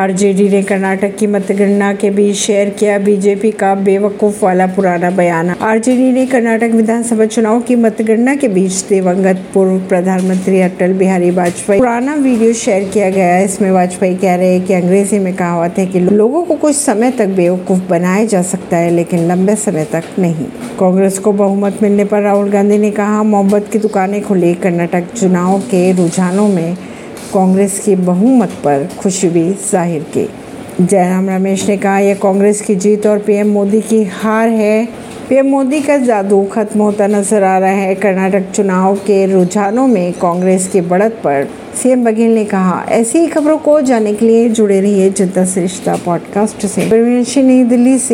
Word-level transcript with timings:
RJD 0.00 0.48
ने 0.48 0.62
कर्नाटक 0.62 1.16
की 1.16 1.26
मतगणना 1.26 1.92
के 1.94 2.10
बीच 2.10 2.36
शेयर 2.36 2.68
किया 2.70 2.98
बीजेपी 2.98 3.50
का 3.52 3.74
बेवकूफ़ 3.74 4.44
वाला 4.44 4.66
पुराना 4.66 5.10
बयान। 5.10 5.50
आरजेडी 5.50 6.12
ने 6.12 6.24
कर्नाटक 6.26 6.70
विधानसभा 6.74 7.24
चुनाव 7.26 7.60
की 7.60 7.76
मतगणना 7.76 8.34
के 8.34 8.48
बीच 8.48 8.72
दिवंगत 8.88 9.42
पूर्व 9.54 9.78
प्रधानमंत्री 9.88 10.60
अटल 10.60 10.92
बिहारी 10.92 11.30
वाजपेयी। 11.30 11.80
पुराना 11.80 12.14
वीडियो 12.14 12.52
शेयर 12.52 12.88
किया 12.88 13.10
गया 13.10 13.26
है 13.26 13.44
इसमें 13.44 13.70
वाजपेयी 13.70 14.16
कह 14.16 14.34
रहे 14.34 14.52
हैं 14.52 14.66
कि 14.66 14.74
अंग्रेज़ी 14.74 15.18
में 15.18 15.34
कहावत 15.36 15.78
है 15.78 15.86
कि 15.86 16.00
लोगों 16.00 16.44
को 16.44 16.54
कुछ 16.56 16.76
समय 16.76 17.10
तक 17.10 17.36
बेवकूफ़ 17.36 17.82
बनाया 17.88 18.24
जा 18.24 18.42
सकता 18.42 18.76
है, 18.76 18.90
लेकिन 18.90 19.28
लंबे 19.28 19.56
समय 19.56 19.84
तक 19.84 20.04
नहीं। 20.18 20.46
कांग्रेस 20.80 21.18
को 21.18 21.32
बहुमत 21.32 21.78
मिलने 21.82 22.04
पर 22.04 22.22
राहुल 22.22 22.50
गांधी 22.50 22.78
ने 22.78 22.90
कहा, 22.90 23.22
मोहब्बत 23.22 23.68
की 23.72 23.78
दुकानें 23.78 24.22
खुली, 24.22 24.54
कर्नाटक 24.54 25.12
चुनाव 25.16 25.58
के 25.60 25.90
रुझानों 25.92 26.48
में 26.48 26.76
कांग्रेस 27.34 27.78
की 27.78 27.96
बहुमत 27.96 28.48
पर 28.48 28.88
खुशी 28.98 29.28
भी 29.28 29.52
ज़ाहिर 29.70 30.02
की। 30.02 30.28
जयराम 30.80 31.30
रमेश 31.30 31.68
ने 31.68 31.76
कहा, 31.76 31.98
यह 31.98 32.14
कांग्रेस 32.14 32.60
की 32.60 32.74
जीत 32.74 33.06
और 33.06 33.18
पीएम 33.18 33.48
मोदी 33.48 33.80
की 33.80 34.04
हार 34.04 34.48
है। 34.48 34.88
पीएम 35.28 35.46
मोदी 35.46 35.80
का 35.80 35.96
जादू 35.96 36.42
खत्म 36.44 36.80
होता 36.80 37.06
नज़र 37.06 37.44
आ 37.44 37.58
रहा 37.58 37.70
है। 37.70 37.94
कर्नाटक 37.94 38.50
चुनाव 38.50 38.96
के 38.96 39.26
रुझानों 39.26 39.86
में 39.86 40.12
कांग्रेस 40.12 40.68
की 40.68 40.80
बढ़त 40.80 41.12
पर 41.12 41.48
सीएम 41.82 42.04
बघेल 42.04 42.34
ने 42.34 42.44
कहा, 42.44 42.84
ऐसी 42.88 43.18
ही 43.18 43.26
खबरों 43.26 43.58
को 43.58 43.80
जानने 43.80 44.14
के 44.14 44.26
लिए 44.26 44.48
जुड़े 44.48 44.80
रहिए 44.80 45.10
जनता 45.10 45.44
श्रेष्ठता 45.44 45.96
पॉडकास्ट 45.96 46.66
से। 46.66 46.86
नई 47.42 47.64
दिल्ली 47.64 47.98
से। 47.98 48.08